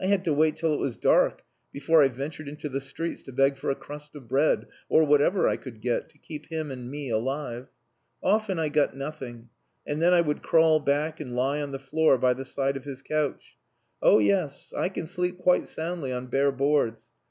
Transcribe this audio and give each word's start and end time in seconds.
I 0.00 0.06
had 0.06 0.24
to 0.24 0.32
wait 0.32 0.56
till 0.56 0.72
it 0.72 0.80
was 0.80 0.96
dark 0.96 1.42
before 1.74 2.02
I 2.02 2.08
ventured 2.08 2.48
into 2.48 2.70
the 2.70 2.80
streets 2.80 3.20
to 3.24 3.32
beg 3.32 3.58
for 3.58 3.68
a 3.68 3.74
crust 3.74 4.14
of 4.14 4.26
bread, 4.26 4.66
or 4.88 5.04
whatever 5.04 5.46
I 5.46 5.58
could 5.58 5.82
get, 5.82 6.08
to 6.08 6.16
keep 6.16 6.46
him 6.46 6.70
and 6.70 6.90
me 6.90 7.10
alive. 7.10 7.68
Often 8.22 8.58
I 8.60 8.70
got 8.70 8.96
nothing, 8.96 9.50
and 9.86 10.00
then 10.00 10.14
I 10.14 10.22
would 10.22 10.42
crawl 10.42 10.80
back 10.80 11.20
and 11.20 11.36
lie 11.36 11.60
on 11.60 11.72
the 11.72 11.78
floor 11.78 12.16
by 12.16 12.32
the 12.32 12.46
side 12.46 12.78
of 12.78 12.86
his 12.86 13.02
couch. 13.02 13.58
Oh 14.00 14.18
yes, 14.18 14.72
I 14.74 14.88
can 14.88 15.06
sleep 15.06 15.36
quite 15.36 15.68
soundly 15.68 16.12
on 16.14 16.28
bare 16.28 16.50
boards. 16.50 17.08